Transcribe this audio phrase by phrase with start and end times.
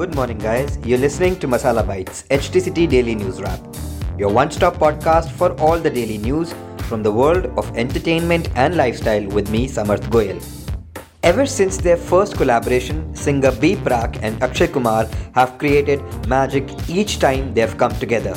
[0.00, 0.78] Good morning, guys.
[0.82, 3.60] You're listening to Masala Bites, HT City Daily News Wrap,
[4.16, 6.54] your one stop podcast for all the daily news
[6.88, 10.38] from the world of entertainment and lifestyle with me, Samarth Goyal.
[11.22, 17.18] Ever since their first collaboration, singer B Prak and Akshay Kumar have created magic each
[17.18, 18.32] time they have come together.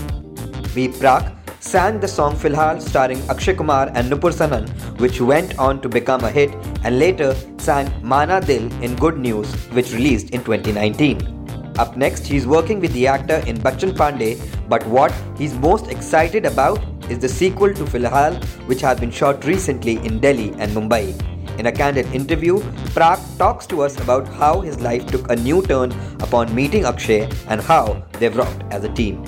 [0.76, 5.80] B Prak sang the song Filhal starring Akshay Kumar and Nupur Sanon, which went on
[5.80, 10.44] to become a hit, and later sang Mana Dil in Good News, which released in
[10.44, 11.43] 2019.
[11.80, 16.46] Up next, he's working with the actor in Bachchan Pandey, but what he's most excited
[16.46, 16.80] about
[17.10, 21.20] is the sequel to Filhal, which has been shot recently in Delhi and Mumbai.
[21.60, 22.60] In a candid interview,
[22.96, 27.28] Prak talks to us about how his life took a new turn upon meeting Akshay
[27.48, 29.24] and how they've rocked as a team.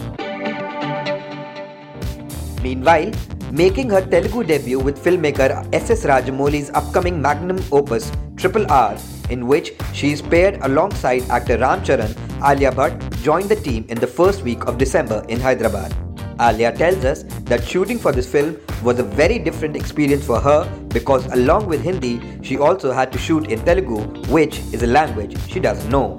[2.61, 3.11] Meanwhile,
[3.51, 6.05] making her Telugu debut with filmmaker S.S.
[6.05, 8.97] Rajamouli's upcoming magnum opus Triple R,
[9.29, 13.97] in which she is paired alongside actor Ram Charan, Alia Bhatt joined the team in
[13.97, 15.93] the first week of December in Hyderabad.
[16.39, 20.69] Alia tells us that shooting for this film was a very different experience for her
[20.89, 24.01] because along with Hindi, she also had to shoot in Telugu,
[24.31, 26.17] which is a language she doesn't know.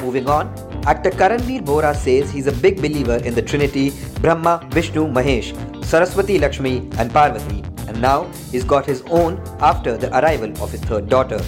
[0.00, 0.48] Moving on,
[0.86, 5.52] actor Karanveer Bora says he's a big believer in the Trinity Brahma, Vishnu, Mahesh,
[5.84, 10.80] Saraswati, Lakshmi, and Parvati, and now he's got his own after the arrival of his
[10.82, 11.40] third daughter.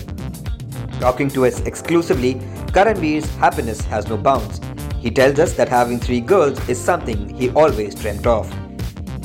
[0.98, 2.34] Talking to us exclusively,
[2.77, 4.60] Karanveer's happiness has no bounds.
[4.98, 8.50] He tells us that having three girls is something he always dreamt of.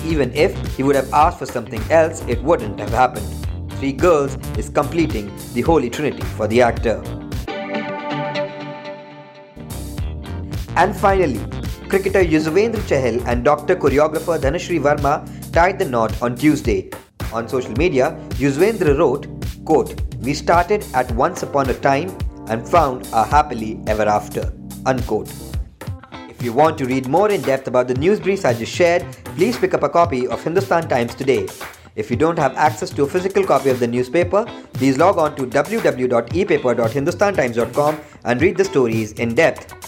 [0.06, 3.28] Even if he would have asked for something else, it wouldn't have happened.
[3.80, 7.02] Three girls is completing the Holy Trinity for the actor.
[10.76, 11.40] And finally,
[11.88, 16.90] cricketer Yuzvendra Chahal and doctor choreographer Dhanashri Verma tied the knot on Tuesday.
[17.36, 19.28] On social media, Yuzvendra wrote,
[19.66, 24.54] quote, We started at once upon a time and found our happily ever after.
[24.86, 25.30] Unquote.
[26.30, 29.06] If you want to read more in depth about the news briefs I just shared,
[29.36, 31.46] please pick up a copy of Hindustan Times today.
[31.98, 35.36] If you don't have access to a physical copy of the newspaper, please log on
[35.36, 39.85] to www.epaper.hindustantimes.com and read the stories in depth.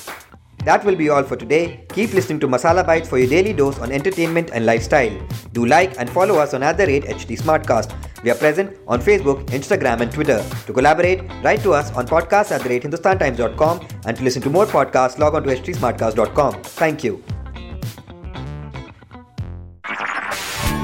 [0.67, 1.85] That will be all for today.
[1.93, 5.17] Keep listening to Masala Bites for your daily dose on entertainment and lifestyle.
[5.53, 7.93] Do like and follow us on at the rate HT Smartcast.
[8.21, 10.43] We are present on Facebook, Instagram, and Twitter.
[10.65, 14.49] To collaborate, write to us on podcast at the rate hindustantimes.com and to listen to
[14.49, 16.61] more podcasts, log on to htsmartcast.com.
[16.63, 17.23] Thank you.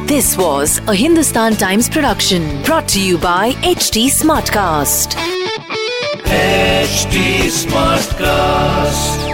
[0.08, 5.18] This was a Hindustan Times production brought to you by HT Smartcast.
[6.24, 9.33] HT Smartcast.